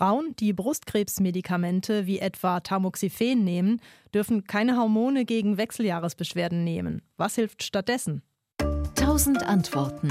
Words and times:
Frauen, 0.00 0.34
die 0.38 0.54
Brustkrebsmedikamente 0.54 2.06
wie 2.06 2.20
etwa 2.20 2.60
Tamoxifen 2.60 3.44
nehmen, 3.44 3.82
dürfen 4.14 4.44
keine 4.44 4.78
Hormone 4.78 5.26
gegen 5.26 5.58
Wechseljahresbeschwerden 5.58 6.64
nehmen. 6.64 7.02
Was 7.18 7.34
hilft 7.34 7.62
stattdessen? 7.62 8.22
Tausend 8.94 9.42
Antworten. 9.42 10.10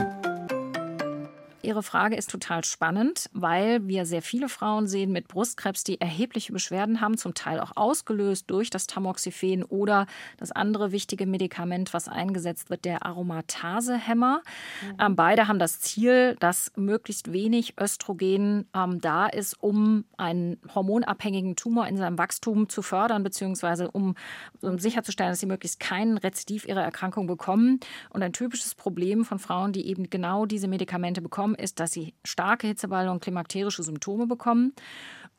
Ihre 1.61 1.83
Frage 1.83 2.15
ist 2.15 2.29
total 2.29 2.63
spannend, 2.63 3.29
weil 3.33 3.85
wir 3.85 4.05
sehr 4.05 4.21
viele 4.21 4.47
Frauen 4.47 4.87
sehen 4.87 5.11
mit 5.11 5.27
Brustkrebs, 5.27 5.83
die 5.83 5.99
erhebliche 5.99 6.53
Beschwerden 6.53 7.01
haben, 7.01 7.17
zum 7.17 7.33
Teil 7.33 7.59
auch 7.59 7.73
ausgelöst 7.75 8.45
durch 8.49 8.69
das 8.69 8.87
Tamoxifen 8.87 9.63
oder 9.63 10.07
das 10.37 10.53
andere 10.53 10.93
wichtige 10.93 11.25
Medikament, 11.25 11.93
was 11.93 12.07
eingesetzt 12.07 12.69
wird, 12.69 12.85
der 12.85 13.05
Aromatasehemmer. 13.05 14.41
Mhm. 14.81 14.97
Ähm, 14.99 15.15
beide 15.17 15.49
haben 15.49 15.59
das 15.59 15.81
Ziel, 15.81 16.37
dass 16.39 16.71
möglichst 16.77 17.33
wenig 17.33 17.73
Östrogen 17.77 18.65
ähm, 18.73 19.01
da 19.01 19.27
ist, 19.27 19.61
um 19.61 20.05
einen 20.15 20.57
hormonabhängigen 20.73 21.57
Tumor 21.57 21.87
in 21.87 21.97
seinem 21.97 22.17
Wachstum 22.17 22.69
zu 22.69 22.81
fördern, 22.81 23.21
beziehungsweise 23.23 23.91
um, 23.91 24.15
um 24.61 24.79
sicherzustellen, 24.79 25.33
dass 25.33 25.41
sie 25.41 25.45
möglichst 25.45 25.81
keinen 25.81 26.17
Rezidiv 26.17 26.65
ihrer 26.65 26.83
Erkrankung 26.83 27.27
bekommen. 27.27 27.81
Und 28.11 28.23
ein 28.23 28.31
typisches 28.31 28.75
Problem 28.75 29.25
von 29.25 29.39
Frauen, 29.39 29.73
die 29.73 29.87
eben 29.87 30.09
genau 30.09 30.45
diese 30.45 30.69
Medikamente 30.69 31.21
bekommen, 31.21 31.48
bekommen, 31.49 31.55
ist, 31.55 31.79
dass 31.79 31.91
sie 31.91 32.13
starke 32.23 32.67
Hitzewallungen 32.67 33.13
und 33.13 33.23
klimakterische 33.23 33.83
Symptome 33.83 34.27
bekommen. 34.27 34.73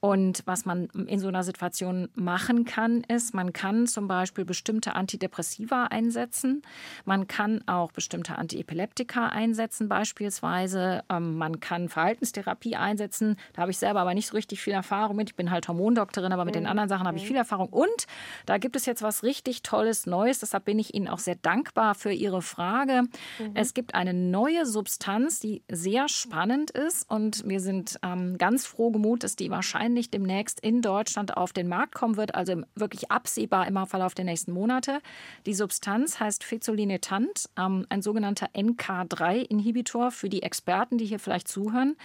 Und 0.01 0.43
was 0.47 0.65
man 0.65 0.87
in 0.87 1.19
so 1.19 1.29
einer 1.29 1.43
Situation 1.43 2.09
machen 2.15 2.65
kann, 2.65 3.05
ist, 3.05 3.35
man 3.35 3.53
kann 3.53 3.87
zum 3.87 4.09
Beispiel 4.09 4.47
bestimmte 4.47 4.95
Antidepressiva 4.95 5.85
einsetzen. 5.85 6.63
Man 7.05 7.29
kann 7.29 7.63
auch 7.67 7.93
bestimmte 7.93 8.39
Antiepileptika 8.39 9.27
einsetzen, 9.27 9.91
beispielsweise. 9.91 11.05
Ähm, 11.11 11.37
man 11.37 11.61
kann 11.61 11.91
Verhaltenstherapie 11.91 12.77
einsetzen. 12.77 13.37
Da 13.53 13.63
habe 13.63 13.73
ich 13.73 13.79
selber 13.79 14.01
aber 14.01 14.15
nicht 14.15 14.29
so 14.29 14.37
richtig 14.37 14.63
viel 14.63 14.73
Erfahrung 14.73 15.17
mit. 15.17 15.31
Ich 15.31 15.37
bin 15.37 15.51
halt 15.51 15.69
Hormondoktorin, 15.69 16.33
aber 16.33 16.47
mit 16.47 16.55
den 16.55 16.63
mhm. 16.63 16.71
anderen 16.71 16.89
Sachen 16.89 17.07
habe 17.07 17.19
ich 17.19 17.27
viel 17.27 17.37
Erfahrung. 17.37 17.69
Und 17.69 18.07
da 18.47 18.57
gibt 18.57 18.77
es 18.77 18.87
jetzt 18.87 19.03
was 19.03 19.23
richtig 19.23 19.61
Tolles, 19.63 20.07
Neues. 20.07 20.39
Deshalb 20.39 20.65
bin 20.65 20.79
ich 20.79 20.95
Ihnen 20.95 21.09
auch 21.09 21.19
sehr 21.19 21.37
dankbar 21.37 21.95
für 21.95 22.13
Ihre 22.13 22.41
Frage. 22.41 23.03
Mhm. 23.39 23.51
Es 23.53 23.75
gibt 23.75 23.95
eine 23.95 24.15
neue 24.15 24.65
Substanz, 24.65 25.41
die 25.41 25.63
sehr 25.71 26.09
spannend 26.09 26.71
ist. 26.71 27.11
Und 27.11 27.47
wir 27.47 27.61
sind 27.61 27.99
ähm, 28.03 28.39
ganz 28.39 28.65
froh 28.65 28.91
gemut, 28.91 29.25
dass 29.25 29.37
die 29.37 29.51
wahrscheinlich 29.51 29.90
wahrscheinlich 29.91 30.11
demnächst 30.11 30.61
in 30.61 30.83
Deutschland 30.83 31.37
auf 31.37 31.53
den 31.53 31.67
Markt 31.67 31.97
kommen 31.97 32.17
wird, 32.17 32.37
also 32.37 32.63
wirklich 32.77 33.11
absehbar 33.11 33.67
im 33.67 33.81
Verlauf 33.87 34.15
der 34.15 34.25
nächsten 34.25 34.53
Monate. 34.53 35.01
Die 35.47 35.55
Substanz 35.55 36.21
heißt 36.21 36.45
Fezolinetant, 36.45 37.49
ähm, 37.59 37.87
ein 37.89 38.01
sogenannter 38.01 38.51
NK3-Inhibitor 38.55 40.13
für 40.13 40.29
die 40.29 40.45
Experten, 40.45 40.97
die 40.97 41.07
hier 41.07 41.19
vielleicht 41.19 41.49
zuhören. 41.49 41.97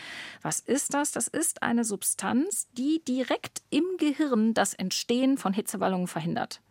Was 0.41 0.61
ist 0.61 0.95
das? 0.95 1.11
Das 1.11 1.28
ist 1.28 1.61
eine 1.61 1.83
Substanz, 1.83 2.67
die 2.72 3.03
direkt 3.08 3.61
im 3.69 3.83
Gehirn 4.00 4.56
das 4.56 4.73
Entstehen 4.73 5.38
von 5.38 5.53
Hitzewallungen 5.53 6.08
verhindert. 6.08 6.61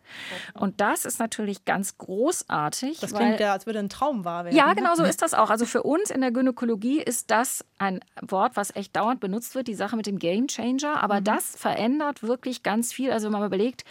Und 0.53 0.81
das 0.81 1.05
ist 1.05 1.19
natürlich 1.19 1.65
ganz 1.65 1.97
großartig. 1.97 2.99
Das 2.99 3.13
klingt 3.13 3.39
ja, 3.39 3.53
als 3.53 3.65
würde 3.65 3.79
ein 3.79 3.89
Traum 3.89 4.25
wahr 4.25 4.45
werden. 4.45 4.55
Ja, 4.55 4.73
genau 4.73 4.95
so 4.95 5.03
ist 5.03 5.21
das 5.21 5.33
auch. 5.33 5.49
Also 5.49 5.65
für 5.65 5.83
uns 5.83 6.09
in 6.09 6.21
der 6.21 6.31
Gynäkologie 6.31 7.01
ist 7.01 7.31
das 7.31 7.65
ein 7.77 7.99
Wort, 8.21 8.55
was 8.55 8.75
echt 8.75 8.95
dauernd 8.95 9.19
benutzt 9.19 9.55
wird, 9.55 9.67
die 9.67 9.75
Sache 9.75 9.95
mit 9.95 10.07
dem 10.07 10.19
Game 10.19 10.47
Changer. 10.47 11.01
Aber 11.03 11.19
mhm. 11.19 11.25
das 11.25 11.55
verändert 11.55 12.23
wirklich 12.23 12.63
ganz 12.63 12.93
viel. 12.93 13.11
Also 13.11 13.25
wenn 13.25 13.33
man 13.33 13.45
überlegt, 13.45 13.83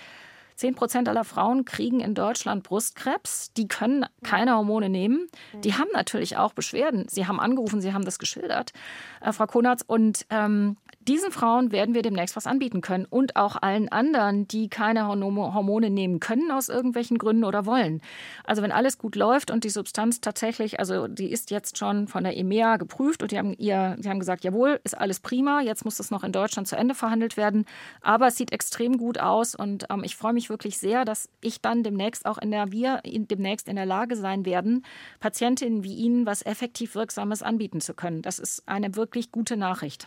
10 0.57 0.75
Prozent 0.75 1.09
aller 1.09 1.25
Frauen 1.25 1.65
kriegen 1.65 2.01
in 2.01 2.15
Deutschland 2.15 2.63
Brustkrebs. 2.63 3.53
Die 3.55 3.69
können 3.69 4.07
keine 4.23 4.55
Hormone 4.57 4.89
nehmen. 4.89 5.27
Die 5.53 5.71
mhm. 5.71 5.79
haben 5.79 5.91
natürlich 5.93 6.37
auch 6.37 6.53
Beschwerden. 6.53 7.07
Sie 7.09 7.27
haben 7.27 7.41
angerufen, 7.41 7.81
Sie 7.81 7.93
haben 7.93 8.05
das 8.05 8.19
geschildert, 8.19 8.73
äh, 9.21 9.33
Frau 9.33 9.47
Konatz. 9.47 9.83
Und 9.87 10.27
ähm, 10.31 10.77
diesen 11.09 11.31
Frauen 11.31 11.73
werden 11.73 11.95
wir 11.95 12.03
demnächst 12.03 12.37
was 12.37 12.47
anbieten 12.47 12.81
können 12.81 13.05
und 13.05 13.37
auch 13.37 13.57
allen 13.61 13.89
anderen, 13.91 14.49
die 14.49 14.69
keine 14.69 15.07
Hormone 15.07 15.91
nehmen 15.91 16.21
können 16.21 16.51
aus 16.51 16.69
irgendwelchen 16.69 17.19
Gründen 17.19 17.45
oder 17.45 17.67
wollen. 17.67 18.01
Also 18.45 18.63
wenn 18.63 18.73
alles 18.73 18.99
gut 18.99 19.17
läuft 19.17 19.51
und 19.51 19.65
die 19.65 19.71
Substanz 19.71 20.21
tatsächlich, 20.21 20.81
also 20.81 21.07
die 21.07 21.31
ist 21.31 21.51
jetzt 21.51 21.79
schon 21.79 22.09
von 22.09 22.25
der 22.25 22.37
EMEA 22.37 22.77
geprüft 22.77 23.23
und 23.23 23.33
die 23.33 23.39
haben 23.39 23.55
ihr, 23.59 23.97
die 23.99 24.09
haben 24.09 24.19
gesagt, 24.19 24.45
jawohl, 24.45 24.81
ist 24.85 24.99
alles 24.99 25.21
prima. 25.21 25.61
Jetzt 25.61 25.85
muss 25.85 25.97
das 25.97 26.11
noch 26.11 26.25
in 26.25 26.33
Deutschland 26.33 26.67
zu 26.67 26.77
Ende 26.77 26.95
verhandelt 26.95 27.37
werden. 27.37 27.65
Aber 28.01 28.29
es 28.29 28.37
sieht 28.37 28.53
extrem 28.53 28.99
gut 28.99 29.19
aus 29.19 29.55
und 29.55 29.87
ähm, 29.91 30.03
ich 30.05 30.17
freue 30.17 30.33
mich 30.33 30.51
wirklich 30.51 30.79
sehr, 30.79 31.05
dass 31.05 31.29
ich 31.41 31.61
dann 31.61 31.83
demnächst 31.83 32.27
auch 32.27 32.39
in 32.39 32.51
der 32.51 32.73
wir 32.73 33.01
in, 33.05 33.29
demnächst 33.29 33.69
in 33.69 33.77
der 33.77 33.87
Lage 33.87 34.17
sein 34.17 34.45
werden, 34.45 34.85
Patientinnen 35.21 35.85
wie 35.85 35.95
Ihnen 35.95 36.27
was 36.27 36.45
effektiv 36.45 36.95
Wirksames 36.95 37.43
anbieten 37.43 37.81
zu 37.81 37.95
können. 37.95 38.23
Das 38.23 38.39
ist 38.39 38.67
eine 38.67 38.97
wirklich 38.97 39.31
gute 39.31 39.57
Nachricht. 39.57 40.03